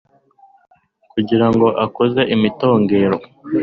[1.11, 3.17] kugira ngo amukize imitongero